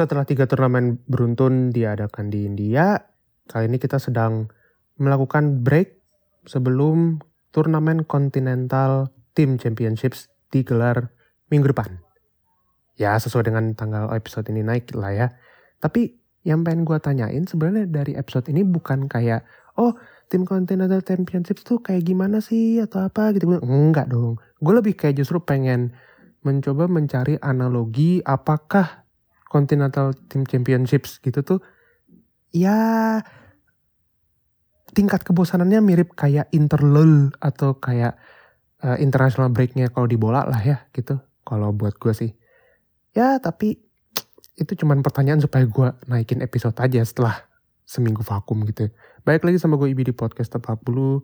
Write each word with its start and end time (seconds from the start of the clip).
Setelah 0.00 0.24
tiga 0.24 0.48
turnamen 0.48 0.96
beruntun 1.04 1.76
diadakan 1.76 2.32
di 2.32 2.48
India, 2.48 2.96
kali 3.44 3.68
ini 3.68 3.76
kita 3.76 4.00
sedang 4.00 4.48
melakukan 4.96 5.60
break 5.60 6.00
sebelum 6.48 7.20
turnamen 7.52 8.08
Continental 8.08 9.12
Team 9.36 9.60
Championships 9.60 10.32
digelar 10.48 11.12
minggu 11.52 11.76
depan. 11.76 12.00
Ya 12.96 13.12
sesuai 13.20 13.52
dengan 13.52 13.76
tanggal 13.76 14.08
episode 14.16 14.48
ini 14.48 14.64
naik 14.64 14.88
lah 14.96 15.12
ya. 15.12 15.28
Tapi 15.84 16.16
yang 16.48 16.64
pengen 16.64 16.88
gue 16.88 16.96
tanyain 16.96 17.44
sebenarnya 17.44 17.84
dari 17.84 18.16
episode 18.16 18.48
ini 18.48 18.64
bukan 18.64 19.04
kayak 19.04 19.44
oh 19.76 19.92
tim 20.32 20.48
Continental 20.48 21.04
Championships 21.04 21.60
tuh 21.60 21.84
kayak 21.84 22.08
gimana 22.08 22.40
sih 22.40 22.80
atau 22.80 23.04
apa 23.04 23.36
gitu. 23.36 23.52
Enggak 23.60 24.08
dong. 24.08 24.40
Gue 24.64 24.80
lebih 24.80 24.96
kayak 24.96 25.20
justru 25.20 25.44
pengen 25.44 25.92
mencoba 26.40 26.88
mencari 26.88 27.36
analogi 27.44 28.24
apakah 28.24 28.99
Continental 29.50 30.14
Team 30.30 30.46
Championships 30.46 31.18
gitu 31.18 31.42
tuh 31.42 31.58
ya 32.54 33.18
tingkat 34.94 35.22
kebosanannya 35.22 35.82
mirip 35.82 36.14
kayak 36.18 36.50
interlull 36.54 37.30
atau 37.38 37.78
kayak 37.78 38.18
uh, 38.82 38.98
international 38.98 39.50
breaknya 39.50 39.90
kalau 39.90 40.06
di 40.10 40.18
bola 40.18 40.46
lah 40.46 40.60
ya 40.62 40.86
gitu. 40.94 41.18
Kalau 41.46 41.74
buat 41.74 41.98
gue 41.98 42.14
sih. 42.14 42.30
Ya 43.14 43.38
tapi 43.42 43.78
itu 44.54 44.72
cuman 44.76 45.00
pertanyaan 45.00 45.40
supaya 45.40 45.64
gue 45.64 45.88
naikin 46.10 46.44
episode 46.44 46.76
aja 46.78 47.00
setelah 47.02 47.48
seminggu 47.86 48.22
vakum 48.22 48.62
gitu. 48.66 48.90
Baik 49.26 49.46
lagi 49.46 49.58
sama 49.58 49.78
gue 49.78 49.90
Ibi 49.90 50.10
di 50.10 50.14
podcast 50.14 50.54
tepat 50.54 50.78
40 50.86 51.22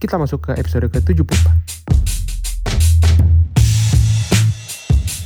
kita 0.00 0.16
masuk 0.16 0.48
ke 0.48 0.52
episode 0.56 0.88
ke 0.88 1.04
74 1.04 1.75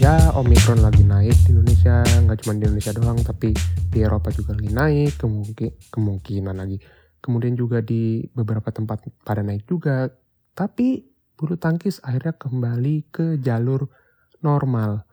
ya 0.00 0.32
Omicron 0.32 0.80
lagi 0.80 1.04
naik 1.04 1.36
di 1.44 1.52
Indonesia 1.52 2.00
nggak 2.00 2.40
cuma 2.40 2.56
di 2.56 2.64
Indonesia 2.64 2.96
doang 2.96 3.20
tapi 3.20 3.52
di 3.92 4.00
Eropa 4.00 4.32
juga 4.32 4.56
lagi 4.56 4.72
naik 4.72 5.20
kemungkin 5.20 5.76
kemungkinan 5.92 6.56
lagi. 6.56 6.80
Kemudian 7.20 7.52
juga 7.52 7.84
di 7.84 8.24
beberapa 8.32 8.72
tempat 8.72 9.04
pada 9.20 9.44
naik 9.44 9.68
juga 9.68 10.08
tapi 10.56 11.04
bulu 11.36 11.60
tangkis 11.60 12.00
akhirnya 12.00 12.32
kembali 12.32 13.12
ke 13.12 13.26
jalur 13.44 13.92
normal. 14.40 15.04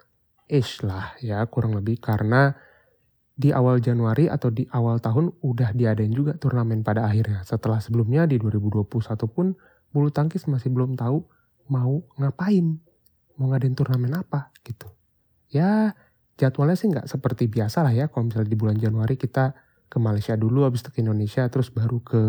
Ish 0.47 0.88
lah 0.88 1.19
ya 1.19 1.43
kurang 1.52 1.75
lebih 1.75 1.99
karena 1.99 2.55
di 3.35 3.52
awal 3.52 3.83
Januari 3.83 4.31
atau 4.31 4.47
di 4.55 4.63
awal 4.71 5.03
tahun 5.03 5.35
udah 5.43 5.75
diadain 5.75 6.15
juga 6.15 6.39
turnamen 6.39 6.88
pada 6.88 7.03
akhirnya. 7.03 7.43
Setelah 7.43 7.83
sebelumnya 7.83 8.23
di 8.23 8.39
2021 8.39 8.88
pun 9.27 9.52
bulu 9.91 10.08
tangkis 10.15 10.47
masih 10.47 10.71
belum 10.71 10.95
tahu 10.95 11.27
mau 11.67 12.08
ngapain 12.15 12.86
mau 13.38 13.53
ngadain 13.53 13.77
turnamen 13.77 14.13
apa 14.17 14.52
gitu. 14.66 14.89
Ya 15.53 15.93
jadwalnya 16.38 16.77
sih 16.77 16.89
nggak 16.91 17.07
seperti 17.09 17.49
biasa 17.49 17.81
lah 17.81 17.93
ya 17.93 18.05
kalau 18.09 18.30
misalnya 18.30 18.49
di 18.52 18.57
bulan 18.59 18.77
Januari 18.77 19.17
kita 19.17 19.57
ke 19.88 19.97
Malaysia 19.97 20.35
dulu 20.35 20.67
habis 20.67 20.83
itu 20.83 20.91
ke 20.91 20.99
Indonesia 21.02 21.47
terus 21.47 21.71
baru 21.71 22.03
ke 22.03 22.21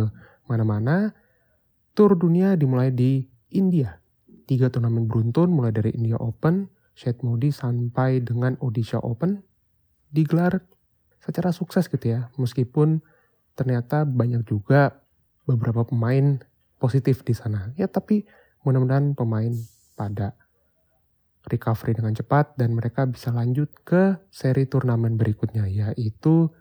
mana-mana. 0.46 1.12
Tur 1.92 2.14
dunia 2.14 2.54
dimulai 2.54 2.94
di 2.94 3.26
India. 3.50 3.98
Tiga 4.48 4.70
turnamen 4.70 5.10
beruntun 5.10 5.50
mulai 5.50 5.74
dari 5.74 5.92
India 5.92 6.16
Open, 6.16 6.70
Shed 6.94 7.20
Modi 7.26 7.50
sampai 7.50 8.22
dengan 8.22 8.56
Odisha 8.62 9.02
Open 9.02 9.44
digelar 10.08 10.64
secara 11.20 11.52
sukses 11.52 11.90
gitu 11.90 12.14
ya. 12.16 12.32
Meskipun 12.38 13.02
ternyata 13.58 14.06
banyak 14.06 14.46
juga 14.46 15.02
beberapa 15.44 15.84
pemain 15.84 16.38
positif 16.78 17.26
di 17.26 17.34
sana. 17.34 17.74
Ya 17.74 17.90
tapi 17.90 18.24
mudah-mudahan 18.62 19.18
pemain 19.18 19.52
pada 19.98 20.38
recovery 21.48 21.96
dengan 21.96 22.12
cepat 22.14 22.54
dan 22.60 22.76
mereka 22.76 23.08
bisa 23.08 23.32
lanjut 23.32 23.72
ke 23.82 24.16
seri 24.28 24.68
turnamen 24.68 25.16
berikutnya 25.16 25.66
yaitu 25.66 26.52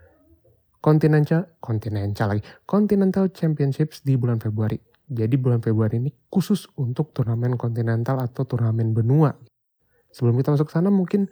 Continental 0.80 1.60
Continental 1.60 2.32
lagi 2.32 2.44
Continental 2.64 3.28
Championships 3.30 4.02
di 4.08 4.16
bulan 4.16 4.40
Februari. 4.40 4.80
Jadi 5.08 5.36
bulan 5.40 5.64
Februari 5.64 6.00
ini 6.00 6.12
khusus 6.28 6.68
untuk 6.80 7.16
turnamen 7.16 7.56
kontinental 7.56 8.20
atau 8.20 8.44
turnamen 8.44 8.92
benua. 8.92 9.36
Sebelum 10.12 10.36
kita 10.40 10.56
masuk 10.56 10.68
ke 10.68 10.74
sana 10.76 10.92
mungkin 10.92 11.32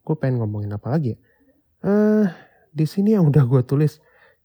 gue 0.00 0.16
pengen 0.16 0.40
ngomongin 0.40 0.72
apa 0.72 0.88
lagi 0.88 1.16
ya. 1.16 1.18
Uh, 1.80 2.26
di 2.72 2.84
sini 2.84 3.16
yang 3.16 3.28
udah 3.28 3.44
gue 3.44 3.62
tulis 3.64 4.00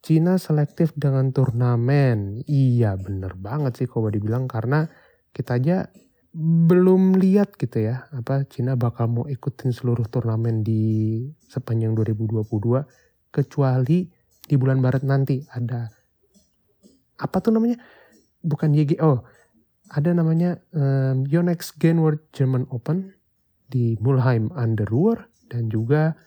Cina 0.06 0.38
selektif 0.38 0.94
dengan 0.94 1.34
turnamen. 1.34 2.46
Iya 2.46 2.94
bener 2.94 3.34
banget 3.34 3.82
sih 3.82 3.88
kalau 3.90 4.14
dibilang 4.14 4.46
karena 4.46 4.86
kita 5.34 5.58
aja 5.58 5.90
belum 6.36 7.16
lihat 7.16 7.56
gitu 7.56 7.80
ya 7.88 8.12
apa 8.12 8.44
Cina 8.52 8.76
bakal 8.76 9.08
mau 9.08 9.24
ikutin 9.24 9.72
seluruh 9.72 10.04
turnamen 10.12 10.68
di 10.68 11.24
sepanjang 11.48 11.96
2022 11.96 12.44
kecuali 13.32 14.04
di 14.44 14.56
bulan 14.60 14.84
Maret 14.84 15.08
nanti 15.08 15.40
ada 15.48 15.88
apa 17.16 17.38
tuh 17.40 17.56
namanya? 17.56 17.80
Bukan 18.44 18.76
YG 18.76 19.00
oh 19.00 19.24
ada 19.90 20.12
namanya 20.12 20.60
um, 20.76 21.24
Yonex 21.24 21.78
World 21.80 22.22
German 22.36 22.68
Open 22.68 23.16
di 23.72 23.96
Mulheim 24.04 24.52
an 24.54 24.76
dan 25.48 25.64
juga 25.72 26.20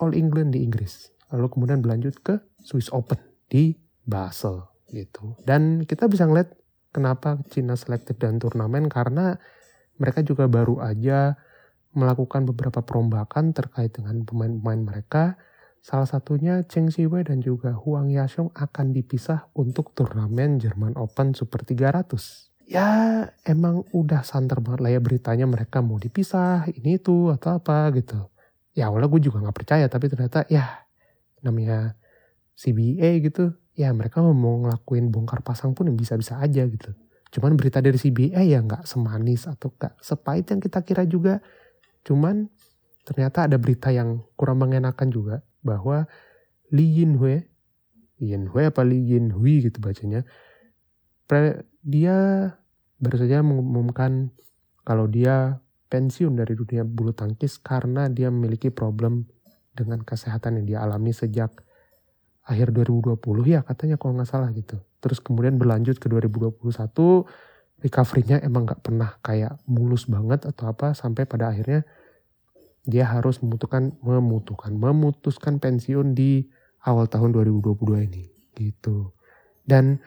All 0.00 0.16
England 0.16 0.56
di 0.56 0.64
Inggris. 0.64 1.12
Lalu 1.30 1.46
kemudian 1.52 1.84
berlanjut 1.84 2.16
ke 2.24 2.40
Swiss 2.64 2.88
Open 2.90 3.20
di 3.52 3.76
Basel 4.08 4.66
gitu. 4.90 5.36
Dan 5.44 5.84
kita 5.84 6.08
bisa 6.08 6.26
ngeliat 6.26 6.61
Kenapa 6.92 7.40
Cina 7.48 7.74
selektif 7.74 8.20
dan 8.20 8.36
turnamen? 8.36 8.86
Karena 8.92 9.34
mereka 9.96 10.20
juga 10.20 10.44
baru 10.44 10.84
aja 10.84 11.40
melakukan 11.92 12.48
beberapa 12.48 12.80
perombakan 12.84 13.52
terkait 13.52 13.96
dengan 13.96 14.24
pemain-pemain 14.24 14.80
mereka. 14.80 15.36
Salah 15.82 16.06
satunya 16.06 16.62
Cheng 16.68 16.94
Siwei 16.94 17.26
dan 17.26 17.42
juga 17.42 17.74
Huang 17.74 18.12
Yaxiong 18.12 18.54
akan 18.54 18.94
dipisah 18.94 19.50
untuk 19.58 19.92
turnamen 19.96 20.62
German 20.62 20.94
Open 20.94 21.34
Super 21.34 21.66
300. 21.66 22.52
Ya 22.70 22.88
emang 23.42 23.84
udah 23.90 24.22
santer 24.22 24.62
banget 24.62 24.80
lah 24.80 24.90
ya 24.94 25.00
beritanya 25.02 25.44
mereka 25.50 25.82
mau 25.82 25.98
dipisah 25.98 26.70
ini 26.70 27.02
itu 27.02 27.34
atau 27.34 27.58
apa 27.58 27.90
gitu. 27.98 28.30
Ya 28.72 28.88
awalnya 28.88 29.10
gue 29.10 29.20
juga 29.28 29.42
gak 29.42 29.56
percaya 29.58 29.86
tapi 29.90 30.06
ternyata 30.08 30.46
ya 30.48 30.86
namanya 31.42 31.98
CBA 32.56 33.20
gitu 33.26 33.52
ya 33.72 33.88
mereka 33.92 34.20
mau 34.20 34.60
ngelakuin 34.62 35.08
bongkar 35.08 35.40
pasang 35.40 35.72
pun 35.72 35.88
bisa-bisa 35.96 36.38
aja 36.40 36.64
gitu. 36.68 36.92
Cuman 37.32 37.56
berita 37.56 37.80
dari 37.80 37.96
CBA 37.96 38.44
ya 38.44 38.60
nggak 38.60 38.84
semanis 38.84 39.48
atau 39.48 39.72
nggak 39.72 39.96
sepahit 40.04 40.52
yang 40.52 40.60
kita 40.60 40.84
kira 40.84 41.08
juga. 41.08 41.40
Cuman 42.04 42.52
ternyata 43.08 43.48
ada 43.48 43.56
berita 43.56 43.88
yang 43.88 44.20
kurang 44.36 44.60
mengenakan 44.60 45.08
juga 45.08 45.36
bahwa 45.64 46.04
Li 46.72 47.02
Yinhui, 47.02 47.40
Yinhui 48.20 48.64
apa 48.68 48.84
Li 48.84 49.00
Yinhui 49.00 49.64
gitu 49.64 49.80
bacanya, 49.80 50.24
dia 51.82 52.16
baru 53.00 53.16
saja 53.18 53.40
mengumumkan 53.40 54.30
kalau 54.84 55.08
dia 55.08 55.58
pensiun 55.88 56.36
dari 56.36 56.52
dunia 56.56 56.84
bulu 56.84 57.12
tangkis 57.12 57.58
karena 57.58 58.08
dia 58.12 58.28
memiliki 58.28 58.68
problem 58.68 59.26
dengan 59.72 60.04
kesehatan 60.04 60.60
yang 60.60 60.66
dia 60.68 60.78
alami 60.84 61.12
sejak 61.12 61.52
akhir 62.42 62.74
2020 62.74 63.18
ya 63.46 63.62
katanya 63.62 63.96
kalau 63.98 64.18
nggak 64.18 64.30
salah 64.30 64.50
gitu. 64.50 64.82
Terus 64.98 65.18
kemudian 65.22 65.58
berlanjut 65.58 65.98
ke 66.02 66.10
2021 66.10 66.58
recovery-nya 67.82 68.42
emang 68.42 68.66
nggak 68.66 68.82
pernah 68.82 69.18
kayak 69.22 69.58
mulus 69.66 70.06
banget 70.06 70.46
atau 70.46 70.70
apa 70.70 70.94
sampai 70.94 71.26
pada 71.26 71.50
akhirnya 71.50 71.82
dia 72.82 73.06
harus 73.06 73.38
memutuskan 73.42 73.94
memutuskan 74.02 74.74
memutuskan 74.74 75.62
pensiun 75.62 76.18
di 76.18 76.50
awal 76.82 77.06
tahun 77.06 77.34
2022 77.34 78.06
ini 78.10 78.24
gitu. 78.58 79.14
Dan 79.62 80.02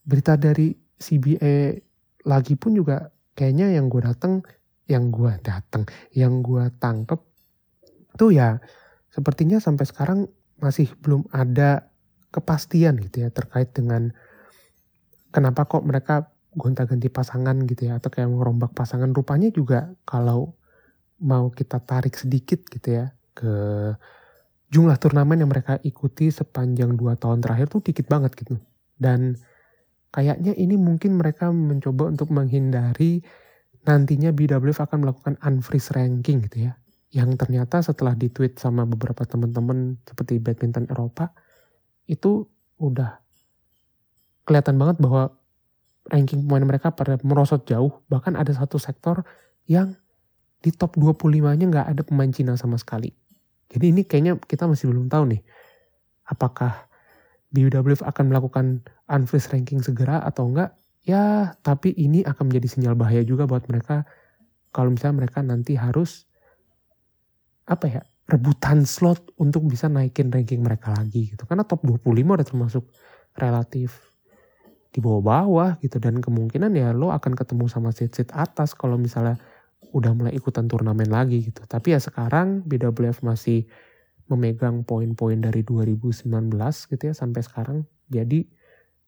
berita 0.00 0.40
dari 0.40 0.72
CBA 0.96 1.76
lagi 2.24 2.56
pun 2.56 2.72
juga 2.72 3.12
kayaknya 3.36 3.76
yang 3.76 3.92
gue 3.92 4.00
datang 4.00 4.40
yang 4.88 5.12
gue 5.12 5.32
datang 5.44 5.84
yang 6.16 6.40
gue 6.40 6.72
tangkep 6.80 7.20
tuh 8.16 8.32
ya 8.32 8.56
sepertinya 9.12 9.60
sampai 9.60 9.84
sekarang 9.84 10.20
masih 10.60 10.88
belum 11.04 11.28
ada 11.32 11.88
kepastian 12.32 13.00
gitu 13.00 13.24
ya 13.24 13.28
terkait 13.32 13.72
dengan 13.72 14.12
kenapa 15.32 15.68
kok 15.68 15.84
mereka 15.84 16.32
gonta-ganti 16.56 17.12
pasangan 17.12 17.56
gitu 17.68 17.92
ya 17.92 18.00
atau 18.00 18.08
kayak 18.08 18.32
merombak 18.32 18.72
pasangan. 18.72 19.12
Rupanya 19.12 19.52
juga 19.52 19.92
kalau 20.08 20.56
mau 21.20 21.52
kita 21.52 21.80
tarik 21.84 22.16
sedikit 22.16 22.64
gitu 22.68 23.04
ya 23.04 23.12
ke 23.36 23.52
jumlah 24.72 24.96
turnamen 24.96 25.44
yang 25.44 25.52
mereka 25.52 25.76
ikuti 25.84 26.32
sepanjang 26.32 26.96
dua 26.96 27.14
tahun 27.20 27.44
terakhir 27.44 27.68
tuh 27.68 27.84
dikit 27.84 28.08
banget 28.08 28.32
gitu. 28.36 28.56
Dan 28.96 29.36
kayaknya 30.08 30.56
ini 30.56 30.80
mungkin 30.80 31.20
mereka 31.20 31.52
mencoba 31.52 32.08
untuk 32.08 32.32
menghindari 32.32 33.20
nantinya 33.84 34.32
BWF 34.32 34.80
akan 34.82 35.04
melakukan 35.04 35.34
unfreeze 35.44 35.92
ranking 35.94 36.42
gitu 36.48 36.72
ya 36.72 36.74
yang 37.16 37.32
ternyata 37.40 37.80
setelah 37.80 38.12
ditweet 38.12 38.60
sama 38.60 38.84
beberapa 38.84 39.24
teman-teman 39.24 39.96
seperti 40.04 40.36
badminton 40.36 40.84
Eropa 40.92 41.32
itu 42.04 42.44
udah 42.76 43.16
kelihatan 44.44 44.76
banget 44.76 45.00
bahwa 45.00 45.32
ranking 46.12 46.44
pemain 46.44 46.68
mereka 46.68 46.92
pada 46.92 47.16
merosot 47.24 47.64
jauh 47.64 48.04
bahkan 48.12 48.36
ada 48.36 48.52
satu 48.52 48.76
sektor 48.76 49.24
yang 49.64 49.96
di 50.60 50.70
top 50.76 51.00
25-nya 51.00 51.66
nggak 51.72 51.86
ada 51.96 52.02
pemain 52.04 52.28
Cina 52.28 52.54
sama 52.60 52.76
sekali 52.76 53.10
Jadi 53.66 53.90
ini 53.90 54.06
kayaknya 54.06 54.38
kita 54.38 54.70
masih 54.70 54.94
belum 54.94 55.10
tahu 55.10 55.34
nih. 55.34 55.42
Apakah 56.30 56.86
BWF 57.50 58.06
akan 58.06 58.30
melakukan 58.30 58.86
unfreeze 59.10 59.50
ranking 59.50 59.82
segera 59.82 60.22
atau 60.22 60.46
enggak. 60.46 60.74
Ya, 61.06 61.54
tapi 61.62 61.94
ini 61.94 62.22
akan 62.22 62.50
menjadi 62.50 62.66
sinyal 62.66 62.94
bahaya 62.94 63.22
juga 63.22 63.46
buat 63.46 63.66
mereka 63.66 64.06
kalau 64.74 64.94
misalnya 64.94 65.26
mereka 65.26 65.38
nanti 65.42 65.78
harus 65.78 66.25
apa 67.66 67.86
ya 67.90 68.02
rebutan 68.26 68.82
slot 68.86 69.34
untuk 69.38 69.66
bisa 69.66 69.86
naikin 69.86 70.30
ranking 70.30 70.62
mereka 70.62 70.94
lagi 70.94 71.34
gitu 71.34 71.46
karena 71.46 71.62
top 71.62 71.86
25 71.86 72.10
udah 72.10 72.46
termasuk 72.46 72.84
relatif 73.38 74.14
di 74.90 74.98
bawah-bawah 74.98 75.78
gitu 75.84 76.00
dan 76.00 76.18
kemungkinan 76.18 76.72
ya 76.72 76.90
lo 76.96 77.12
akan 77.12 77.36
ketemu 77.36 77.68
sama 77.68 77.92
seat-seat 77.92 78.32
atas 78.32 78.72
kalau 78.72 78.96
misalnya 78.96 79.36
udah 79.92 80.10
mulai 80.16 80.32
ikutan 80.34 80.66
turnamen 80.66 81.10
lagi 81.10 81.44
gitu 81.46 81.62
tapi 81.68 81.94
ya 81.94 82.00
sekarang 82.00 82.64
BWF 82.64 83.22
masih 83.22 83.68
memegang 84.26 84.82
poin-poin 84.82 85.38
dari 85.38 85.62
2019 85.62 86.26
gitu 86.90 87.02
ya 87.02 87.14
sampai 87.14 87.42
sekarang. 87.46 87.78
Jadi 88.10 88.46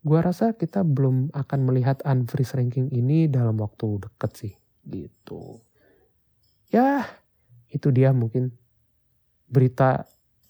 gua 0.03 0.23
rasa 0.23 0.55
kita 0.55 0.87
belum 0.87 1.35
akan 1.35 1.61
melihat 1.67 2.03
unfreeze 2.07 2.55
ranking 2.55 2.91
ini 2.95 3.27
dalam 3.27 3.59
waktu 3.59 3.99
deket 3.99 4.31
sih 4.35 4.55
gitu. 4.87 5.63
Ya 6.71 7.07
itu 7.69 7.89
dia 7.93 8.13
mungkin 8.17 8.53
berita 9.49 10.05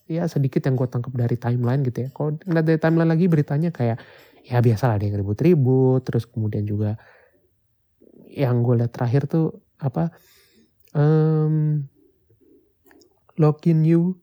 ya 0.09 0.25
sedikit 0.27 0.65
yang 0.65 0.75
gue 0.75 0.89
tangkap 0.89 1.13
dari 1.15 1.37
timeline 1.37 1.85
gitu 1.85 2.07
ya. 2.07 2.09
Kalau 2.11 2.35
ngeliat 2.43 2.67
dari 2.67 2.81
timeline 2.81 3.11
lagi 3.11 3.27
beritanya 3.29 3.71
kayak 3.71 4.01
ya 4.49 4.59
biasa 4.65 4.89
lah 4.89 4.97
ada 4.97 5.05
yang 5.05 5.21
ribut-ribut 5.21 6.01
terus 6.09 6.25
kemudian 6.25 6.65
juga 6.65 6.97
yang 8.33 8.65
gue 8.65 8.81
lihat 8.81 8.93
terakhir 8.95 9.29
tuh 9.29 9.61
apa 9.79 10.15
um, 10.97 11.85
Login 13.39 13.87
You 13.87 14.19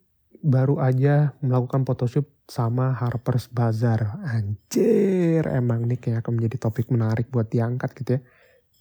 baru 0.45 0.77
aja 0.77 1.33
melakukan 1.41 1.87
photoshoot 1.87 2.27
sama 2.45 2.93
Harper's 2.93 3.49
Bazaar. 3.49 4.21
Anjir, 4.21 5.41
emang 5.49 5.89
nih 5.89 5.97
kayak 5.97 6.21
akan 6.21 6.37
menjadi 6.37 6.69
topik 6.69 6.93
menarik 6.93 7.31
buat 7.33 7.49
diangkat 7.49 7.89
gitu 7.97 8.09
ya. 8.19 8.21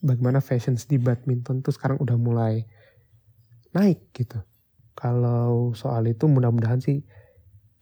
Bagaimana 0.05 0.45
fashions 0.45 0.85
di 0.85 1.01
badminton 1.01 1.65
tuh 1.65 1.73
sekarang 1.73 1.97
udah 1.97 2.21
mulai 2.21 2.69
naik 3.75 4.15
gitu. 4.15 4.39
Kalau 4.95 5.75
soal 5.75 6.07
itu 6.07 6.31
mudah-mudahan 6.31 6.79
sih 6.79 7.03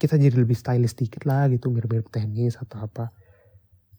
kita 0.01 0.19
jadi 0.19 0.35
lebih 0.35 0.59
stylish 0.59 0.99
dikit 0.99 1.23
lah 1.29 1.47
gitu, 1.53 1.71
mirip-mirip 1.71 2.11
tenis 2.11 2.59
atau 2.59 2.83
apa. 2.83 3.15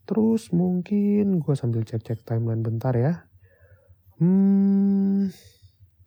Terus 0.04 0.51
mungkin 0.51 1.40
gue 1.40 1.56
sambil 1.56 1.88
cek-cek 1.88 2.28
timeline 2.28 2.60
bentar 2.60 2.92
ya. 2.92 3.24
Hmm, 4.19 5.31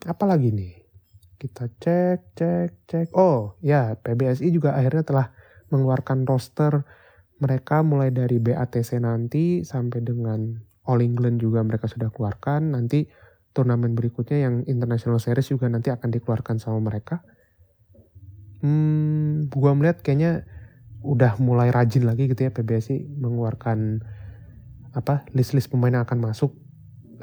apa 0.04 0.24
lagi 0.28 0.52
nih? 0.52 0.74
Kita 1.40 1.72
cek, 1.72 2.36
cek, 2.36 2.70
cek. 2.84 3.06
Oh 3.16 3.56
ya, 3.64 3.96
PBSI 3.96 4.52
juga 4.52 4.76
akhirnya 4.76 5.04
telah 5.06 5.26
mengeluarkan 5.72 6.28
roster 6.28 6.84
mereka 7.36 7.84
mulai 7.84 8.12
dari 8.12 8.40
BATC 8.40 9.00
nanti 9.00 9.60
sampai 9.64 10.00
dengan 10.00 10.56
All 10.88 11.02
England 11.02 11.42
juga 11.42 11.60
mereka 11.64 11.88
sudah 11.90 12.08
keluarkan. 12.12 12.72
Nanti 12.72 13.04
turnamen 13.56 13.96
berikutnya 13.96 14.44
yang 14.44 14.54
International 14.68 15.16
Series 15.16 15.48
juga 15.48 15.72
nanti 15.72 15.88
akan 15.88 16.12
dikeluarkan 16.12 16.60
sama 16.60 16.84
mereka. 16.84 17.24
Hmm, 18.60 19.48
gua 19.48 19.72
melihat 19.72 20.04
kayaknya 20.04 20.44
udah 21.00 21.40
mulai 21.40 21.72
rajin 21.72 22.04
lagi 22.04 22.28
gitu 22.28 22.44
ya 22.44 22.52
PBSI 22.52 23.08
mengeluarkan 23.16 24.04
apa 24.92 25.24
list-list 25.32 25.72
pemain 25.72 25.92
yang 25.96 26.04
akan 26.04 26.20
masuk, 26.20 26.52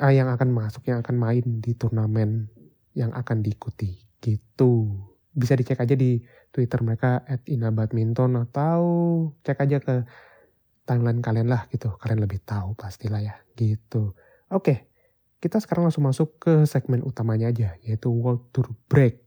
ah, 0.01 0.13
yang 0.13 0.29
akan 0.33 0.49
masuk, 0.49 0.81
yang 0.89 1.05
akan 1.05 1.15
main 1.21 1.45
di 1.61 1.77
turnamen 1.77 2.49
yang 2.93 3.13
akan 3.13 3.41
diikuti 3.41 3.97
gitu. 4.21 5.01
Bisa 5.33 5.57
dicek 5.57 5.81
aja 5.81 5.97
di 5.97 6.21
Twitter 6.53 6.79
mereka 6.85 7.25
at 7.25 7.41
Ina 7.49 7.73
Badminton 7.73 8.37
atau 8.37 8.81
cek 9.41 9.57
aja 9.65 9.77
ke 9.81 10.05
timeline 10.85 11.25
kalian 11.25 11.49
lah 11.49 11.65
gitu. 11.73 11.97
Kalian 11.97 12.21
lebih 12.21 12.45
tahu 12.45 12.77
pastilah 12.77 13.19
ya 13.19 13.35
gitu. 13.57 14.13
Oke, 14.53 14.92
kita 15.43 15.59
sekarang 15.59 15.91
langsung 15.91 16.07
masuk 16.07 16.39
ke 16.39 16.63
segmen 16.63 17.03
utamanya 17.03 17.51
aja 17.51 17.75
yaitu 17.83 18.07
World 18.07 18.47
Tour 18.55 18.71
Break. 18.87 19.19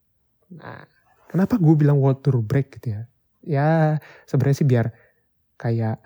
Nah, 0.57 0.89
kenapa 1.29 1.61
gue 1.61 1.77
bilang 1.77 2.01
World 2.01 2.25
Tour 2.25 2.41
Break 2.41 2.81
gitu 2.81 2.97
ya? 2.97 3.03
Ya 3.45 3.69
sebenarnya 4.25 4.57
sih 4.57 4.65
biar 4.65 4.87
kayak 5.61 6.01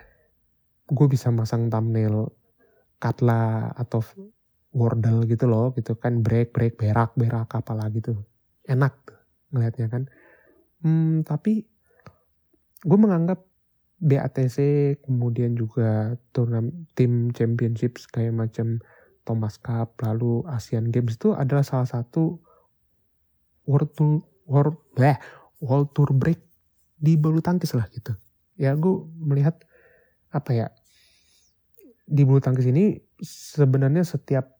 gue 0.90 1.06
bisa 1.06 1.30
masang 1.30 1.70
thumbnail 1.70 2.34
Katla 2.98 3.70
atau 3.78 4.02
wordle 4.70 5.26
gitu 5.26 5.50
loh 5.50 5.74
gitu 5.74 5.98
kan 5.98 6.22
break 6.22 6.54
break 6.54 6.78
berak 6.78 7.10
berak 7.18 7.50
apalagi 7.50 7.98
tuh 7.98 8.22
enak 8.70 8.94
tuh 9.02 9.18
ngelihatnya 9.50 9.86
kan 9.90 10.02
hmm, 10.86 11.26
tapi 11.26 11.66
gue 12.86 12.98
menganggap 12.98 13.42
BATC 14.00 14.56
kemudian 15.04 15.58
juga 15.58 16.16
turnamen 16.32 16.88
tim 16.96 17.34
championships 17.34 18.08
kayak 18.08 18.32
macam 18.32 18.80
Thomas 19.30 19.62
Cup 19.62 19.94
lalu 20.02 20.42
Asian 20.50 20.90
Games 20.90 21.14
itu 21.14 21.30
adalah 21.38 21.62
salah 21.62 21.86
satu 21.86 22.42
world 23.62 23.94
tour 23.94 24.26
world 24.50 24.74
bleh, 24.98 25.14
world 25.62 25.94
tour 25.94 26.10
break 26.10 26.42
di 26.98 27.14
bulu 27.14 27.38
tangkis 27.38 27.78
lah 27.78 27.86
gitu. 27.94 28.10
Ya 28.58 28.74
gue 28.74 29.06
melihat 29.22 29.62
apa 30.34 30.50
ya 30.50 30.66
di 32.10 32.26
bulu 32.26 32.42
tangkis 32.42 32.66
ini 32.66 32.98
sebenarnya 33.22 34.02
setiap 34.02 34.58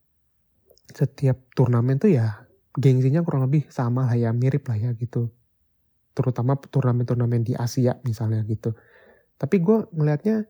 setiap 0.95 1.51
turnamen 1.59 1.99
tuh 1.99 2.15
ya 2.15 2.47
gengsinya 2.79 3.27
kurang 3.27 3.51
lebih 3.51 3.67
sama 3.75 4.07
lah 4.07 4.15
ya 4.15 4.31
mirip 4.31 4.71
lah 4.71 4.79
ya 4.79 4.95
gitu. 4.95 5.35
Terutama 6.15 6.55
turnamen-turnamen 6.55 7.43
di 7.43 7.59
Asia 7.59 7.99
misalnya 8.07 8.47
gitu. 8.47 8.79
Tapi 9.35 9.59
gue 9.59 9.91
melihatnya 9.91 10.47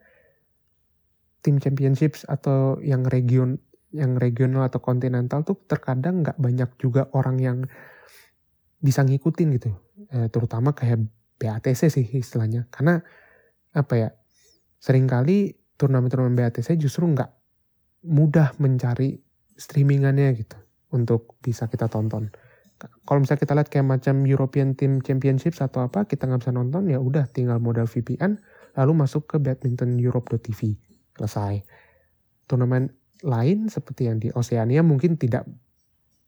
tim 1.41 1.57
championships 1.57 2.29
atau 2.29 2.77
yang 2.85 3.09
region 3.09 3.57
yang 3.91 4.19
regional 4.19 4.67
atau 4.67 4.79
kontinental 4.79 5.43
tuh 5.43 5.59
terkadang 5.67 6.23
nggak 6.23 6.39
banyak 6.39 6.71
juga 6.79 7.11
orang 7.15 7.37
yang 7.43 7.59
bisa 8.81 9.03
ngikutin 9.03 9.49
gitu 9.59 9.71
eh, 10.15 10.29
terutama 10.31 10.73
kayak 10.73 11.05
BATC 11.41 11.91
sih 11.91 12.07
istilahnya 12.17 12.71
karena 12.71 13.03
apa 13.75 13.95
ya 13.97 14.09
sering 14.81 15.09
kali 15.11 15.57
turnamen-turnamen 15.81 16.37
BATC 16.37 16.77
justru 16.77 17.09
nggak 17.09 17.31
mudah 18.05 18.57
mencari 18.61 19.21
streamingannya 19.61 20.29
gitu 20.41 20.57
untuk 20.97 21.37
bisa 21.45 21.69
kita 21.69 21.87
tonton. 21.87 22.33
Kalau 22.81 23.21
misalnya 23.21 23.45
kita 23.45 23.53
lihat 23.53 23.69
kayak 23.69 23.87
macam 23.89 24.25
European 24.25 24.73
Team 24.73 25.05
Championships 25.05 25.61
atau 25.61 25.85
apa, 25.85 26.09
kita 26.09 26.25
nggak 26.25 26.49
bisa 26.49 26.53
nonton 26.57 26.89
ya 26.89 26.97
udah 26.97 27.29
tinggal 27.29 27.61
modal 27.61 27.85
VPN 27.85 28.41
lalu 28.73 28.93
masuk 28.97 29.29
ke 29.29 29.37
badminton 29.37 30.01
Europe.tv 30.01 30.81
selesai. 31.21 31.61
Turnamen 32.49 32.89
lain 33.27 33.69
seperti 33.69 34.09
yang 34.09 34.19
di 34.19 34.29
Oceania 34.33 34.81
mungkin 34.81 35.21
tidak 35.21 35.45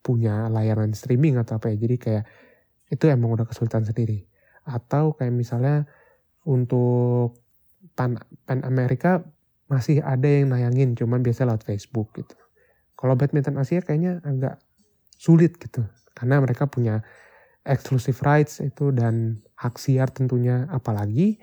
punya 0.03 0.51
layanan 0.51 0.93
streaming 0.93 1.39
atau 1.39 1.57
apa 1.57 1.73
ya. 1.73 1.77
Jadi 1.79 1.97
kayak 1.97 2.25
itu 2.91 3.05
emang 3.09 3.33
udah 3.33 3.47
kesulitan 3.49 3.87
sendiri. 3.87 4.27
Atau 4.67 5.17
kayak 5.17 5.33
misalnya 5.33 5.89
untuk 6.45 7.39
Pan, 7.95 8.19
Pan 8.47 8.63
Amerika 8.63 9.27
masih 9.67 10.05
ada 10.05 10.29
yang 10.29 10.53
nayangin 10.53 10.93
cuman 10.93 11.25
biasa 11.25 11.49
lewat 11.49 11.65
Facebook 11.65 12.13
gitu. 12.19 12.37
Kalau 12.95 13.17
badminton 13.17 13.57
Asia 13.59 13.81
kayaknya 13.81 14.21
agak 14.23 14.61
sulit 15.17 15.57
gitu. 15.57 15.83
Karena 16.13 16.39
mereka 16.39 16.69
punya 16.69 17.01
exclusive 17.65 18.19
rights 18.23 18.61
itu 18.61 18.93
dan 18.93 19.41
hak 19.57 19.81
siar 19.81 20.13
tentunya. 20.13 20.69
Apalagi 20.69 21.41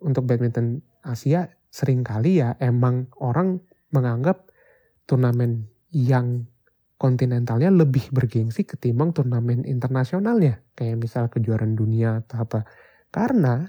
untuk 0.00 0.24
badminton 0.24 0.80
Asia 1.02 1.50
sering 1.72 2.04
kali 2.04 2.38
ya 2.44 2.54
emang 2.60 3.08
orang 3.18 3.64
menganggap 3.92 4.48
turnamen 5.06 5.68
yang 5.92 6.48
kontinentalnya 6.96 7.68
lebih 7.68 8.08
bergengsi 8.14 8.62
ketimbang 8.62 9.10
turnamen 9.10 9.66
internasionalnya. 9.66 10.62
Kayak 10.78 10.96
misal 11.02 11.24
kejuaraan 11.28 11.74
dunia 11.74 12.22
atau 12.22 12.46
apa. 12.46 12.60
Karena 13.12 13.68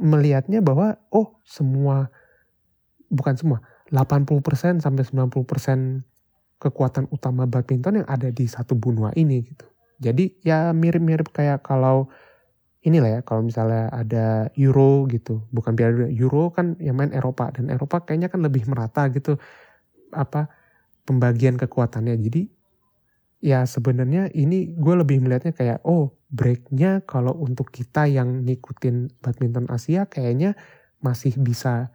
melihatnya 0.00 0.64
bahwa 0.64 0.96
oh 1.12 1.36
semua 1.44 2.08
bukan 3.12 3.36
semua 3.36 3.58
80% 3.92 4.80
sampai 4.80 5.04
90% 5.04 6.00
kekuatan 6.62 7.10
utama 7.12 7.44
badminton 7.44 8.00
yang 8.00 8.08
ada 8.08 8.32
di 8.32 8.48
satu 8.48 8.78
benua 8.78 9.12
ini 9.18 9.44
gitu. 9.44 9.66
Jadi 10.00 10.40
ya 10.46 10.72
mirip-mirip 10.72 11.28
kayak 11.34 11.66
kalau 11.66 12.08
inilah 12.82 13.10
ya 13.18 13.20
kalau 13.22 13.46
misalnya 13.46 13.86
ada 13.94 14.50
Euro 14.58 15.06
gitu, 15.06 15.46
bukan 15.54 15.78
Piala 15.78 16.10
Euro 16.10 16.50
kan 16.50 16.74
yang 16.82 16.98
main 16.98 17.14
Eropa 17.14 17.54
dan 17.54 17.70
Eropa 17.70 18.02
kayaknya 18.02 18.26
kan 18.26 18.42
lebih 18.42 18.66
merata 18.66 19.06
gitu 19.14 19.38
apa 20.10 20.50
pembagian 21.06 21.54
kekuatannya. 21.54 22.18
Jadi 22.18 22.42
ya 23.42 23.66
sebenarnya 23.66 24.30
ini 24.34 24.74
gue 24.74 24.94
lebih 24.98 25.22
melihatnya 25.22 25.54
kayak 25.54 25.78
oh 25.86 26.14
breaknya 26.30 27.02
kalau 27.06 27.34
untuk 27.38 27.70
kita 27.70 28.06
yang 28.06 28.46
ngikutin 28.46 29.18
badminton 29.22 29.66
Asia 29.70 30.06
kayaknya 30.06 30.58
masih 31.02 31.34
bisa 31.38 31.90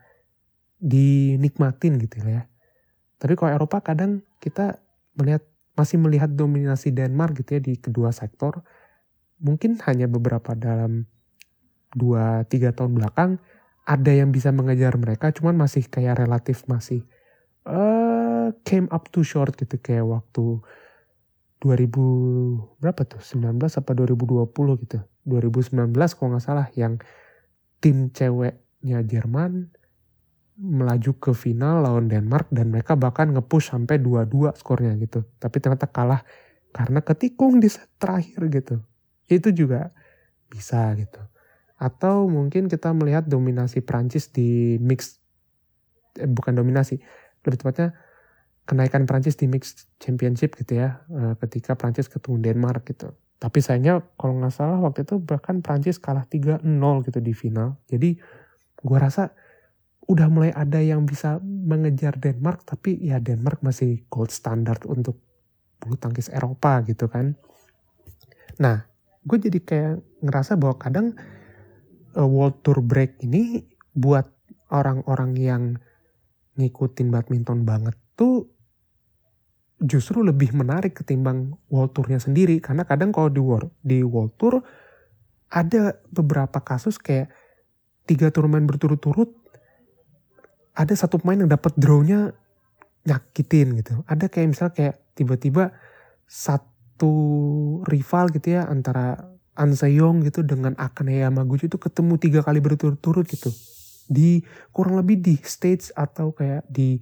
dinikmatin 0.80 2.00
gitu 2.00 2.22
ya. 2.24 2.48
Tapi 3.18 3.34
kalau 3.34 3.52
Eropa 3.56 3.82
kadang 3.82 4.22
kita 4.38 4.78
melihat 5.18 5.42
masih 5.74 5.98
melihat 6.02 6.30
dominasi 6.30 6.94
Denmark 6.94 7.44
gitu 7.44 7.58
ya 7.58 7.62
di 7.62 7.74
kedua 7.78 8.14
sektor. 8.14 8.62
Mungkin 9.42 9.78
hanya 9.86 10.10
beberapa 10.10 10.54
dalam 10.58 11.06
2-3 11.96 12.74
tahun 12.74 12.92
belakang 12.98 13.32
ada 13.88 14.12
yang 14.12 14.36
bisa 14.36 14.52
mengejar 14.52 15.00
mereka 15.00 15.32
cuman 15.32 15.56
masih 15.56 15.88
kayak 15.88 16.20
relatif 16.20 16.68
masih 16.68 17.08
uh, 17.64 18.52
came 18.68 18.92
up 18.92 19.08
too 19.14 19.24
short 19.24 19.56
gitu 19.56 19.80
kayak 19.80 20.04
waktu 20.04 20.60
2000 21.64 22.82
berapa 22.84 23.02
tuh 23.08 23.22
19 23.24 23.58
apa 23.58 23.92
2020 23.98 24.84
gitu 24.84 25.00
2019 25.26 25.92
kalau 25.96 26.30
nggak 26.36 26.44
salah 26.44 26.68
yang 26.78 27.02
tim 27.82 28.10
ceweknya 28.14 29.02
Jerman 29.06 29.70
melaju 30.58 31.12
ke 31.22 31.32
final 31.38 31.86
lawan 31.86 32.10
Denmark 32.10 32.50
dan 32.50 32.74
mereka 32.74 32.98
bahkan 32.98 33.30
ngepush 33.30 33.70
sampai 33.70 34.02
2-2 34.02 34.58
skornya 34.58 34.98
gitu. 34.98 35.22
Tapi 35.38 35.62
ternyata 35.62 35.86
kalah 35.86 36.26
karena 36.74 37.06
ketikung 37.06 37.62
di 37.62 37.70
set 37.70 37.86
terakhir 38.02 38.42
gitu. 38.50 38.82
Itu 39.28 39.52
juga 39.52 39.92
bisa 40.48 40.96
gitu. 40.96 41.20
Atau 41.78 42.26
mungkin 42.32 42.72
kita 42.72 42.90
melihat 42.96 43.30
dominasi 43.30 43.86
Prancis 43.86 44.34
di 44.34 44.82
mix 44.82 45.22
eh, 46.18 46.26
bukan 46.26 46.58
dominasi, 46.58 46.98
lebih 47.46 47.60
tepatnya 47.62 47.94
kenaikan 48.68 49.06
Prancis 49.06 49.38
di 49.38 49.46
mix 49.48 49.88
championship 50.02 50.58
gitu 50.58 50.82
ya, 50.82 51.06
eh, 51.08 51.34
ketika 51.46 51.78
Prancis 51.78 52.10
ketemu 52.10 52.42
Denmark 52.42 52.90
gitu. 52.90 53.14
Tapi 53.38 53.62
sayangnya 53.62 54.02
kalau 54.18 54.42
nggak 54.42 54.54
salah 54.54 54.82
waktu 54.82 55.06
itu 55.06 55.22
bahkan 55.22 55.62
Prancis 55.62 56.02
kalah 56.02 56.26
3-0 56.26 57.06
gitu 57.06 57.22
di 57.22 57.38
final. 57.38 57.78
Jadi 57.86 58.18
gua 58.82 59.06
rasa 59.06 59.30
udah 60.08 60.28
mulai 60.32 60.50
ada 60.56 60.82
yang 60.82 61.06
bisa 61.06 61.38
mengejar 61.44 62.16
Denmark 62.18 62.64
tapi 62.64 62.96
ya 62.98 63.20
Denmark 63.20 63.60
masih 63.60 64.08
gold 64.08 64.32
standard 64.32 64.88
untuk 64.88 65.20
bulu 65.78 66.00
tangkis 66.00 66.34
Eropa 66.34 66.82
gitu 66.88 67.06
kan. 67.06 67.38
Nah, 68.58 68.88
gue 69.28 69.38
jadi 69.38 69.60
kayak 69.60 69.96
ngerasa 70.24 70.56
bahwa 70.56 70.80
kadang 70.80 71.08
uh, 72.16 72.24
World 72.24 72.64
Tour 72.64 72.80
Break 72.80 73.20
ini 73.28 73.68
buat 73.92 74.26
orang-orang 74.72 75.32
yang 75.36 75.64
ngikutin 76.56 77.12
badminton 77.12 77.68
banget 77.68 77.94
tuh 78.16 78.50
justru 79.78 80.26
lebih 80.26 80.58
menarik 80.58 80.98
ketimbang 80.98 81.54
World 81.70 81.94
Tournya 81.94 82.18
sendiri 82.18 82.58
karena 82.58 82.82
kadang 82.88 83.14
kalau 83.14 83.30
di 83.30 83.38
World 83.38 83.70
di 83.86 84.02
World 84.02 84.34
Tour 84.42 84.66
ada 85.54 86.02
beberapa 86.10 86.58
kasus 86.66 86.98
kayak 86.98 87.30
tiga 88.10 88.34
turnamen 88.34 88.66
berturut-turut 88.66 89.30
ada 90.74 90.94
satu 90.94 91.22
pemain 91.22 91.46
yang 91.46 91.52
dapat 91.52 91.74
drawnya 91.74 92.38
nyakitin 93.06 93.82
gitu. 93.82 94.06
Ada 94.06 94.30
kayak 94.30 94.48
misalnya 94.54 94.74
kayak 94.78 94.96
tiba-tiba 95.18 95.74
satu 96.30 96.77
rival 97.86 98.34
gitu 98.34 98.58
ya 98.58 98.66
antara 98.66 99.38
Ansayong 99.58 100.22
gitu 100.22 100.46
dengan 100.46 100.78
Akane 100.78 101.18
Yamaguchi 101.18 101.66
itu 101.66 101.82
ketemu 101.82 102.22
tiga 102.22 102.40
kali 102.46 102.62
berturut-turut 102.62 103.26
gitu. 103.26 103.50
Di 104.06 104.46
kurang 104.70 105.02
lebih 105.02 105.18
di 105.18 105.34
stage 105.42 105.90
atau 105.98 106.30
kayak 106.30 106.70
di 106.70 107.02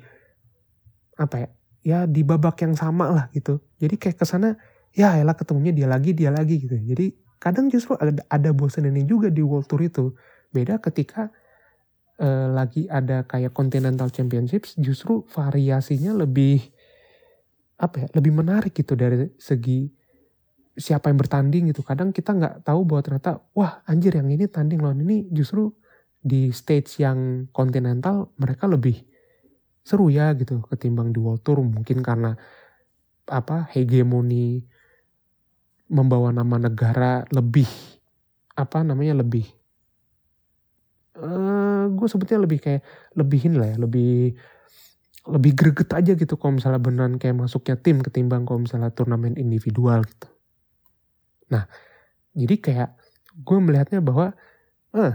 apa 1.20 1.36
ya? 1.44 1.50
Ya 1.86 2.00
di 2.08 2.24
babak 2.24 2.64
yang 2.64 2.74
sama 2.80 3.12
lah 3.12 3.26
gitu. 3.36 3.60
Jadi 3.78 4.00
kayak 4.00 4.18
ke 4.18 4.26
sana 4.26 4.56
ya 4.96 5.20
elah 5.20 5.36
ketemunya 5.36 5.76
dia 5.76 5.88
lagi 5.92 6.16
dia 6.16 6.32
lagi 6.32 6.64
gitu. 6.64 6.80
Jadi 6.80 7.12
kadang 7.44 7.68
justru 7.68 8.00
ada, 8.00 8.24
ada 8.32 8.50
ini 8.88 9.04
juga 9.04 9.28
di 9.28 9.44
World 9.44 9.68
Tour 9.68 9.84
itu. 9.84 10.16
Beda 10.56 10.80
ketika 10.80 11.30
uh, 12.24 12.48
lagi 12.56 12.88
ada 12.88 13.28
kayak 13.28 13.52
Continental 13.52 14.08
Championships 14.08 14.80
justru 14.80 15.28
variasinya 15.28 16.16
lebih 16.16 16.72
apa 17.76 17.96
ya 18.04 18.08
lebih 18.16 18.32
menarik 18.32 18.72
gitu 18.72 18.96
dari 18.96 19.28
segi 19.36 19.92
siapa 20.76 21.08
yang 21.12 21.20
bertanding 21.20 21.72
gitu. 21.72 21.82
Kadang 21.84 22.12
kita 22.12 22.36
nggak 22.36 22.56
tahu 22.68 22.84
bahwa 22.84 23.02
ternyata 23.04 23.40
wah 23.56 23.84
anjir 23.88 24.16
yang 24.16 24.28
ini 24.28 24.48
tanding 24.48 24.84
lawan 24.84 25.04
ini 25.04 25.28
justru 25.32 25.72
di 26.20 26.52
stage 26.52 27.00
yang 27.00 27.48
continental 27.56 28.34
mereka 28.36 28.68
lebih 28.68 29.00
seru 29.86 30.10
ya 30.10 30.34
gitu 30.36 30.66
ketimbang 30.68 31.16
di 31.16 31.20
World 31.24 31.44
Tour. 31.44 31.64
Mungkin 31.64 32.04
karena 32.04 32.36
apa 33.26 33.72
hegemoni 33.74 34.62
membawa 35.90 36.34
nama 36.34 36.58
negara 36.58 37.26
lebih 37.30 37.70
apa 38.56 38.82
namanya 38.82 39.22
lebih 39.22 39.46
uh, 41.20 41.86
gue 41.92 42.08
sebetulnya 42.10 42.46
lebih 42.46 42.60
kayak 42.62 42.82
lebihin 43.14 43.60
lah 43.60 43.76
ya 43.76 43.78
lebih 43.78 44.34
lebih 45.26 45.58
greget 45.58 45.90
aja 45.94 46.14
gitu 46.14 46.38
kalau 46.38 46.62
misalnya 46.62 46.78
beneran 46.78 47.18
kayak 47.18 47.34
masuknya 47.34 47.76
tim 47.82 48.02
ketimbang 48.06 48.46
kalau 48.46 48.62
misalnya 48.62 48.94
turnamen 48.94 49.34
individual 49.42 50.06
gitu. 50.06 50.30
Nah, 51.50 51.66
jadi 52.38 52.56
kayak 52.62 52.90
gue 53.42 53.58
melihatnya 53.58 54.00
bahwa 54.06 54.38
eh 54.94 55.14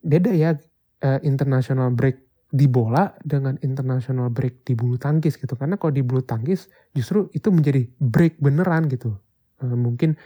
beda 0.00 0.32
ya 0.32 0.56
uh, 1.04 1.20
international 1.20 1.92
break 1.92 2.24
di 2.54 2.70
bola 2.70 3.10
dengan 3.20 3.58
international 3.60 4.30
break 4.30 4.64
di 4.64 4.72
bulu 4.72 4.96
tangkis 4.96 5.36
gitu. 5.36 5.52
Karena 5.58 5.76
kalau 5.76 5.92
di 5.92 6.00
bulu 6.00 6.24
tangkis 6.24 6.72
justru 6.96 7.28
itu 7.36 7.52
menjadi 7.52 7.84
break 8.00 8.40
beneran 8.40 8.88
gitu. 8.88 9.12
Uh, 9.60 9.76
mungkin 9.76 10.16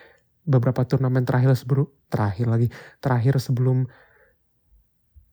beberapa 0.49 0.87
turnamen 0.87 1.27
terakhir 1.27 1.59
sebelum 1.59 1.91
terakhir 2.09 2.47
lagi 2.49 2.69
terakhir 3.05 3.37
sebelum 3.43 3.85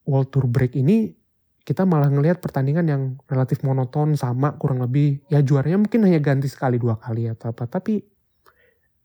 World 0.06 0.30
Tour 0.30 0.46
Break 0.46 0.78
ini 0.78 1.25
kita 1.66 1.82
malah 1.82 2.14
ngelihat 2.14 2.38
pertandingan 2.38 2.86
yang 2.86 3.02
relatif 3.26 3.66
monoton 3.66 4.14
sama 4.14 4.54
kurang 4.62 4.86
lebih. 4.86 5.26
Ya 5.34 5.42
juaranya 5.42 5.82
mungkin 5.82 6.06
hanya 6.06 6.22
ganti 6.22 6.46
sekali 6.46 6.78
dua 6.78 7.02
kali 7.02 7.26
atau 7.26 7.50
apa. 7.50 7.66
Tapi 7.66 8.06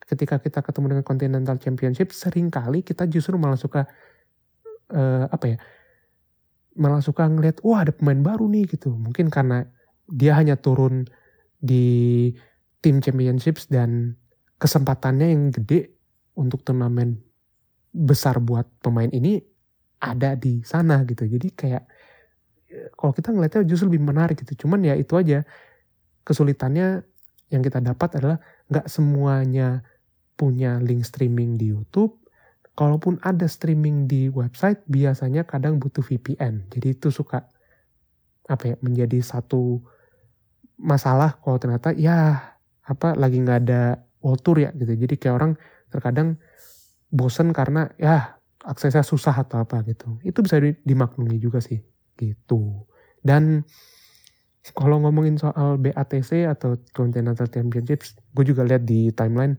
ketika 0.04 0.36
kita 0.36 0.60
ketemu 0.60 0.86
dengan 0.92 1.04
Continental 1.06 1.56
Championship 1.56 2.12
sering 2.12 2.52
kali 2.52 2.84
kita 2.84 3.08
justru 3.08 3.40
malah 3.40 3.56
suka 3.56 3.88
uh, 4.92 5.24
apa 5.32 5.56
ya 5.56 5.58
malah 6.76 7.00
suka 7.00 7.24
ngelihat 7.30 7.64
wah 7.64 7.80
ada 7.80 7.96
pemain 7.96 8.20
baru 8.20 8.44
nih 8.44 8.76
gitu. 8.76 8.92
Mungkin 8.92 9.32
karena 9.32 9.64
dia 10.04 10.36
hanya 10.36 10.60
turun 10.60 11.08
di 11.56 12.28
tim 12.84 13.00
championships 13.00 13.72
dan 13.72 14.20
kesempatannya 14.60 15.32
yang 15.32 15.48
gede 15.48 15.96
untuk 16.36 16.60
turnamen 16.60 17.24
besar 17.88 18.36
buat 18.36 18.68
pemain 18.84 19.08
ini 19.08 19.40
ada 20.00 20.36
di 20.36 20.60
sana 20.60 21.08
gitu. 21.08 21.24
Jadi 21.24 21.48
kayak 21.56 21.84
kalau 22.94 23.12
kita 23.12 23.34
ngeliatnya 23.34 23.66
justru 23.66 23.90
lebih 23.90 24.02
menarik 24.06 24.38
gitu. 24.40 24.66
Cuman 24.66 24.82
ya 24.86 24.94
itu 24.94 25.18
aja 25.18 25.42
kesulitannya 26.22 27.02
yang 27.50 27.62
kita 27.66 27.82
dapat 27.82 28.22
adalah 28.22 28.38
nggak 28.70 28.86
semuanya 28.86 29.82
punya 30.38 30.78
link 30.78 31.02
streaming 31.02 31.58
di 31.58 31.74
YouTube. 31.74 32.16
Kalaupun 32.78 33.18
ada 33.20 33.44
streaming 33.50 34.06
di 34.06 34.30
website, 34.30 34.80
biasanya 34.86 35.44
kadang 35.44 35.82
butuh 35.82 36.00
VPN. 36.00 36.70
Jadi 36.70 36.96
itu 36.96 37.12
suka 37.12 37.44
apa 38.46 38.74
ya 38.74 38.76
menjadi 38.80 39.20
satu 39.20 39.82
masalah 40.80 41.36
kalau 41.44 41.60
ternyata 41.60 41.92
ya 41.92 42.40
apa 42.86 43.14
lagi 43.18 43.42
nggak 43.42 43.58
ada 43.66 44.00
world 44.22 44.46
ya 44.56 44.70
gitu. 44.72 44.96
Jadi 44.96 45.14
kayak 45.18 45.34
orang 45.34 45.52
terkadang 45.90 46.38
bosen 47.10 47.50
karena 47.50 47.90
ya 47.98 48.38
aksesnya 48.62 49.02
susah 49.02 49.34
atau 49.34 49.60
apa 49.60 49.82
gitu. 49.84 50.16
Itu 50.22 50.40
bisa 50.40 50.56
dimaklumi 50.62 51.36
juga 51.36 51.58
sih 51.58 51.82
gitu. 52.20 52.84
Dan 53.24 53.64
kalau 54.76 55.00
ngomongin 55.00 55.40
soal 55.40 55.80
BATC 55.80 56.44
atau 56.44 56.76
Continental 56.92 57.48
Championships, 57.48 58.20
gue 58.36 58.44
juga 58.44 58.62
lihat 58.68 58.84
di 58.84 59.08
timeline 59.16 59.56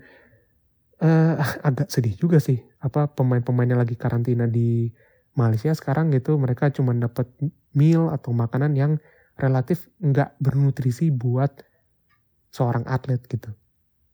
uh, 1.01 1.35
agak 1.67 1.89
sedih 1.89 2.13
juga 2.15 2.37
sih. 2.37 2.61
Apa 2.79 3.09
pemain-pemain 3.09 3.67
yang 3.67 3.81
lagi 3.81 3.97
karantina 3.97 4.45
di 4.45 4.93
Malaysia 5.33 5.73
sekarang 5.73 6.13
gitu, 6.13 6.37
mereka 6.37 6.69
cuma 6.69 6.93
dapat 6.93 7.27
meal 7.73 8.11
atau 8.13 8.35
makanan 8.35 8.77
yang 8.77 9.01
relatif 9.39 9.89
nggak 10.03 10.37
bernutrisi 10.37 11.09
buat 11.09 11.65
seorang 12.51 12.83
atlet 12.85 13.23
gitu. 13.25 13.49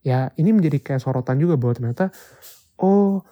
Ya 0.06 0.32
ini 0.40 0.56
menjadi 0.56 0.80
kayak 0.80 1.04
sorotan 1.04 1.42
juga 1.42 1.60
bahwa 1.60 1.74
ternyata 1.76 2.14
oh 2.80 3.26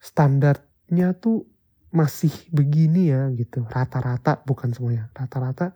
standar 0.00 0.64
nya 0.90 1.14
tuh 1.14 1.46
masih 1.90 2.30
begini 2.54 3.10
ya 3.10 3.30
gitu. 3.34 3.66
Rata-rata 3.66 4.42
bukan 4.46 4.70
semuanya. 4.74 5.10
Rata-rata 5.14 5.74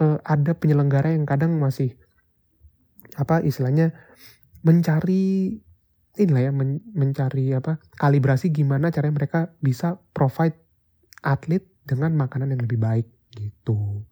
uh, 0.00 0.18
ada 0.24 0.56
penyelenggara 0.56 1.12
yang 1.12 1.28
kadang 1.28 1.56
masih 1.60 1.94
apa 3.18 3.42
istilahnya 3.42 3.94
mencari 4.62 5.56
inilah 6.18 6.50
ya 6.50 6.52
men 6.52 6.82
mencari 6.92 7.54
apa 7.54 7.78
kalibrasi 7.94 8.50
gimana 8.50 8.90
caranya 8.90 9.14
mereka 9.14 9.40
bisa 9.62 10.02
provide 10.10 10.58
atlet 11.22 11.62
dengan 11.86 12.14
makanan 12.18 12.52
yang 12.52 12.62
lebih 12.62 12.78
baik 12.78 13.06
gitu. 13.32 14.04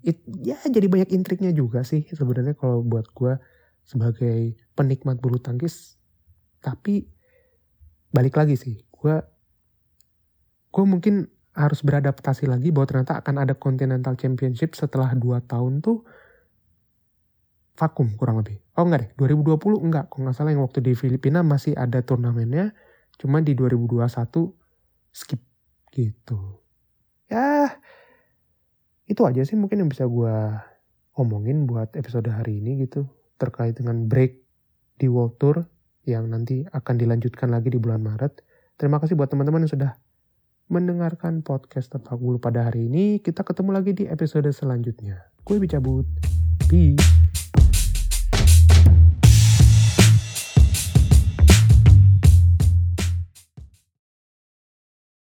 It, 0.00 0.24
ya 0.40 0.56
jadi 0.64 0.88
banyak 0.88 1.12
intriknya 1.12 1.52
juga 1.52 1.84
sih 1.84 2.08
sebenarnya 2.08 2.56
kalau 2.56 2.80
buat 2.80 3.04
gue 3.12 3.36
sebagai 3.84 4.56
penikmat 4.72 5.20
bulu 5.20 5.36
tangkis. 5.36 6.00
Tapi 6.64 7.04
balik 8.12 8.40
lagi 8.40 8.56
sih 8.56 8.80
gue 8.80 9.14
gue 10.70 10.84
mungkin 10.86 11.26
harus 11.50 11.82
beradaptasi 11.82 12.46
lagi 12.46 12.70
bahwa 12.70 12.86
ternyata 12.86 13.18
akan 13.18 13.42
ada 13.42 13.54
Continental 13.58 14.14
Championship 14.14 14.78
setelah 14.78 15.12
2 15.18 15.42
tahun 15.50 15.82
tuh 15.82 16.06
vakum 17.74 18.14
kurang 18.14 18.44
lebih. 18.44 18.60
Oh 18.78 18.86
enggak 18.86 19.10
deh, 19.10 19.10
2020 19.18 19.80
enggak. 19.82 20.12
Kok 20.12 20.18
nggak 20.20 20.36
salah 20.36 20.52
yang 20.54 20.62
waktu 20.62 20.84
di 20.84 20.92
Filipina 20.94 21.40
masih 21.40 21.74
ada 21.74 22.04
turnamennya. 22.04 22.76
Cuma 23.18 23.42
di 23.42 23.56
2021 23.56 24.06
skip 25.10 25.42
gitu. 25.90 26.60
Ya 27.26 27.80
itu 29.10 29.26
aja 29.26 29.42
sih 29.42 29.58
mungkin 29.58 29.82
yang 29.82 29.90
bisa 29.90 30.06
gue 30.06 30.36
omongin 31.18 31.66
buat 31.66 31.92
episode 31.98 32.30
hari 32.30 32.62
ini 32.62 32.86
gitu. 32.86 33.10
Terkait 33.40 33.74
dengan 33.74 34.06
break 34.06 34.38
di 35.00 35.08
World 35.10 35.40
Tour 35.40 35.56
yang 36.04 36.28
nanti 36.30 36.62
akan 36.68 36.94
dilanjutkan 37.00 37.50
lagi 37.50 37.72
di 37.72 37.80
bulan 37.80 38.04
Maret. 38.04 38.44
Terima 38.76 39.00
kasih 39.00 39.16
buat 39.16 39.32
teman-teman 39.32 39.64
yang 39.64 39.72
sudah 39.72 39.92
mendengarkan 40.70 41.42
podcast 41.42 41.90
Tepak 41.90 42.16
Bulu 42.16 42.38
pada 42.38 42.70
hari 42.70 42.86
ini. 42.86 43.18
Kita 43.18 43.42
ketemu 43.42 43.70
lagi 43.74 43.92
di 43.92 44.06
episode 44.06 44.48
selanjutnya. 44.54 45.28
Gue 45.42 45.58
Bicabut. 45.58 46.06
Peace. 46.70 47.19